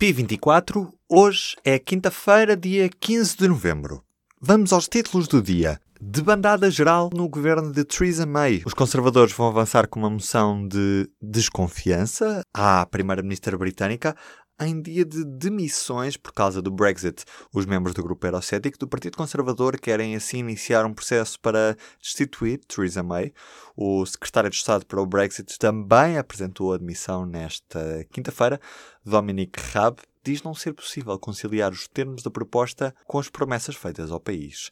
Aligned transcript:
P24, 0.00 0.92
hoje 1.08 1.56
é 1.64 1.76
quinta-feira, 1.76 2.56
dia 2.56 2.88
15 2.88 3.36
de 3.36 3.48
novembro. 3.48 4.00
Vamos 4.40 4.72
aos 4.72 4.86
títulos 4.86 5.26
do 5.26 5.42
dia. 5.42 5.80
Debandada 6.00 6.70
geral 6.70 7.10
no 7.12 7.28
governo 7.28 7.72
de 7.72 7.82
Theresa 7.82 8.24
May. 8.24 8.62
Os 8.64 8.74
conservadores 8.74 9.32
vão 9.32 9.48
avançar 9.48 9.88
com 9.88 9.98
uma 9.98 10.08
moção 10.08 10.68
de 10.68 11.10
desconfiança 11.20 12.42
à 12.54 12.86
primeira-ministra 12.86 13.58
britânica 13.58 14.14
em 14.60 14.82
dia 14.82 15.04
de 15.04 15.24
demissões 15.24 16.16
por 16.16 16.32
causa 16.32 16.60
do 16.60 16.70
Brexit. 16.70 17.24
Os 17.52 17.64
membros 17.64 17.94
do 17.94 18.02
grupo 18.02 18.26
eurocético 18.26 18.78
do 18.78 18.88
Partido 18.88 19.16
Conservador 19.16 19.78
querem 19.78 20.16
assim 20.16 20.38
iniciar 20.38 20.84
um 20.84 20.92
processo 20.92 21.38
para 21.40 21.76
destituir 22.00 22.58
Theresa 22.66 23.02
May. 23.02 23.32
O 23.76 24.04
secretário 24.04 24.50
de 24.50 24.56
Estado 24.56 24.84
para 24.84 25.00
o 25.00 25.06
Brexit 25.06 25.58
também 25.58 26.18
apresentou 26.18 26.72
a 26.72 26.78
demissão 26.78 27.24
nesta 27.24 28.04
quinta-feira. 28.10 28.60
Dominic 29.04 29.60
Raab 29.72 30.00
diz 30.24 30.42
não 30.42 30.54
ser 30.54 30.72
possível 30.72 31.18
conciliar 31.18 31.72
os 31.72 31.86
termos 31.86 32.22
da 32.22 32.30
proposta 32.30 32.94
com 33.06 33.18
as 33.18 33.28
promessas 33.28 33.76
feitas 33.76 34.10
ao 34.10 34.20
país. 34.20 34.70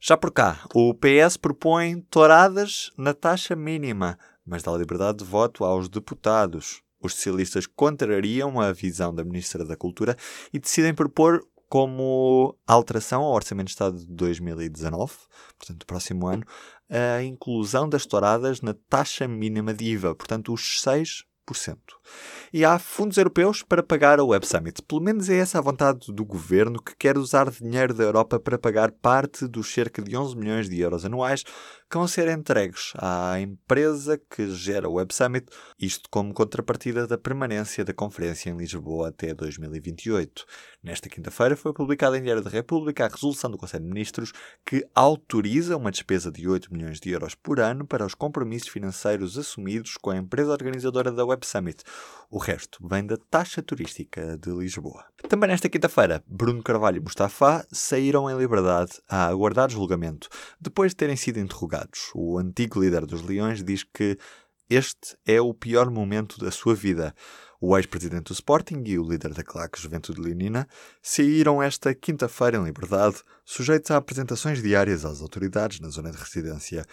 Já 0.00 0.16
por 0.16 0.30
cá, 0.30 0.64
o 0.74 0.94
PS 0.94 1.36
propõe 1.36 2.00
touradas 2.10 2.90
na 2.96 3.14
taxa 3.14 3.56
mínima, 3.56 4.18
mas 4.44 4.62
dá 4.62 4.72
liberdade 4.72 5.18
de 5.18 5.24
voto 5.24 5.64
aos 5.64 5.88
deputados. 5.88 6.85
Os 7.00 7.14
socialistas 7.14 7.66
contrariam 7.66 8.60
a 8.60 8.72
visão 8.72 9.14
da 9.14 9.24
Ministra 9.24 9.64
da 9.64 9.76
Cultura 9.76 10.16
e 10.52 10.58
decidem 10.58 10.94
propor 10.94 11.46
como 11.68 12.56
alteração 12.66 13.22
ao 13.22 13.32
Orçamento 13.32 13.66
de 13.66 13.72
Estado 13.72 13.98
de 13.98 14.06
2019, 14.06 15.12
portanto, 15.58 15.78
do 15.78 15.86
próximo 15.86 16.26
ano, 16.26 16.44
a 16.88 17.22
inclusão 17.22 17.88
das 17.88 18.06
touradas 18.06 18.60
na 18.60 18.74
taxa 18.88 19.26
mínima 19.26 19.74
de 19.74 19.84
IVA, 19.84 20.14
portanto, 20.14 20.52
os 20.52 20.80
6%. 20.80 21.24
E 22.52 22.64
há 22.64 22.78
fundos 22.78 23.16
europeus 23.18 23.62
para 23.62 23.82
pagar 23.82 24.18
a 24.18 24.24
Web 24.24 24.46
Summit. 24.46 24.82
Pelo 24.82 25.00
menos 25.00 25.28
é 25.28 25.36
essa 25.36 25.58
a 25.58 25.62
vontade 25.62 26.12
do 26.12 26.24
governo 26.24 26.82
que 26.82 26.96
quer 26.96 27.16
usar 27.16 27.50
dinheiro 27.50 27.94
da 27.94 28.02
Europa 28.02 28.40
para 28.40 28.58
pagar 28.58 28.90
parte 28.90 29.46
dos 29.46 29.72
cerca 29.72 30.02
de 30.02 30.16
11 30.16 30.36
milhões 30.36 30.68
de 30.68 30.80
euros 30.80 31.04
anuais 31.04 31.44
que 31.88 31.96
vão 31.96 32.08
ser 32.08 32.28
entregues 32.28 32.92
à 32.96 33.38
empresa 33.40 34.18
que 34.18 34.50
gera 34.50 34.88
o 34.88 34.94
Web 34.94 35.14
Summit, 35.14 35.46
isto 35.78 36.08
como 36.10 36.34
contrapartida 36.34 37.06
da 37.06 37.16
permanência 37.16 37.84
da 37.84 37.92
conferência 37.92 38.50
em 38.50 38.56
Lisboa 38.56 39.08
até 39.08 39.32
2028. 39.32 40.44
Nesta 40.82 41.08
quinta-feira 41.08 41.56
foi 41.56 41.72
publicada 41.72 42.18
em 42.18 42.22
Diário 42.22 42.42
da 42.42 42.50
República 42.50 43.04
a 43.04 43.08
resolução 43.08 43.50
do 43.50 43.58
Conselho 43.58 43.84
de 43.84 43.90
Ministros 43.90 44.32
que 44.64 44.86
autoriza 44.94 45.76
uma 45.76 45.90
despesa 45.90 46.30
de 46.30 46.48
8 46.48 46.72
milhões 46.72 46.98
de 46.98 47.10
euros 47.10 47.34
por 47.34 47.60
ano 47.60 47.86
para 47.86 48.04
os 48.04 48.14
compromissos 48.14 48.68
financeiros 48.68 49.38
assumidos 49.38 49.96
com 49.96 50.10
a 50.10 50.16
empresa 50.16 50.52
organizadora 50.52 51.12
da 51.12 51.24
Web 51.24 51.46
Summit. 51.46 51.84
O 52.30 52.38
resto 52.38 52.78
vem 52.86 53.06
da 53.06 53.16
taxa 53.16 53.62
turística 53.62 54.36
de 54.36 54.50
Lisboa. 54.50 55.04
Também 55.28 55.48
nesta 55.48 55.68
quinta-feira, 55.68 56.22
Bruno 56.26 56.62
Carvalho 56.62 56.98
e 56.98 57.00
Mustafa 57.00 57.66
saíram 57.70 58.30
em 58.30 58.36
liberdade 58.36 59.00
a 59.08 59.26
aguardar 59.26 59.70
julgamento, 59.70 60.28
depois 60.60 60.92
de 60.92 60.96
terem 60.96 61.16
sido 61.16 61.38
interrogados 61.38 62.10
o 62.14 62.38
antigo 62.38 62.80
líder 62.80 63.06
dos 63.06 63.22
Leões 63.22 63.62
diz 63.62 63.82
que 63.84 64.18
este 64.68 65.16
é 65.24 65.40
o 65.40 65.54
pior 65.54 65.90
momento 65.90 66.40
da 66.40 66.50
sua 66.50 66.74
vida. 66.74 67.14
O 67.60 67.76
ex-presidente 67.76 68.24
do 68.24 68.32
Sporting 68.32 68.82
e 68.84 68.98
o 68.98 69.08
líder 69.08 69.32
da 69.32 69.44
claque 69.44 69.80
Juventude 69.80 70.20
Leonina 70.20 70.68
saíram 71.00 71.62
esta 71.62 71.94
quinta-feira 71.94 72.58
em 72.58 72.64
liberdade, 72.64 73.22
sujeitos 73.44 73.90
a 73.90 73.96
apresentações 73.96 74.60
diárias 74.60 75.04
às 75.04 75.20
autoridades 75.22 75.78
na 75.78 75.88
zona 75.88 76.10
de 76.10 76.18
residência. 76.18 76.84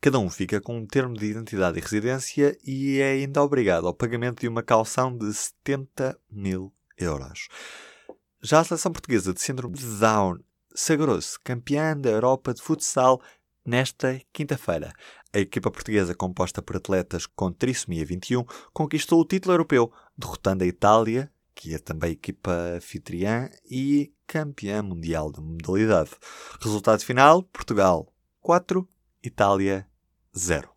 Cada 0.00 0.18
um 0.18 0.28
fica 0.28 0.60
com 0.60 0.78
um 0.78 0.86
termo 0.86 1.14
de 1.14 1.26
identidade 1.26 1.78
e 1.78 1.80
residência 1.80 2.58
e 2.64 2.98
é 2.98 3.12
ainda 3.12 3.40
obrigado 3.40 3.86
ao 3.86 3.94
pagamento 3.94 4.40
de 4.40 4.48
uma 4.48 4.62
calção 4.62 5.16
de 5.16 5.32
70 5.32 6.18
mil 6.28 6.74
euros. 6.98 7.46
Já 8.42 8.58
a 8.58 8.64
seleção 8.64 8.90
portuguesa 8.90 9.32
de 9.32 9.40
síndrome 9.40 9.76
de 9.76 9.86
Down 10.00 10.40
sagrou-se 10.74 11.38
campeã 11.40 11.96
da 11.96 12.10
Europa 12.10 12.54
de 12.54 12.62
futsal 12.62 13.20
nesta 13.64 14.20
quinta-feira. 14.32 14.92
A 15.32 15.38
equipa 15.38 15.70
portuguesa, 15.70 16.14
composta 16.14 16.60
por 16.60 16.76
atletas 16.76 17.26
com 17.26 17.52
trissomia 17.52 18.04
21, 18.04 18.44
conquistou 18.72 19.20
o 19.20 19.24
título 19.24 19.54
europeu, 19.54 19.92
derrotando 20.16 20.64
a 20.64 20.66
Itália, 20.66 21.32
que 21.54 21.74
é 21.74 21.78
também 21.78 22.12
equipa 22.12 22.52
anfitriã 22.76 23.48
e 23.70 24.12
campeã 24.26 24.82
mundial 24.82 25.30
da 25.30 25.40
modalidade. 25.40 26.10
Resultado 26.60 27.02
final: 27.02 27.42
Portugal 27.44 28.12
4, 28.40 28.88
Itália 29.22 29.86
0. 30.36 30.70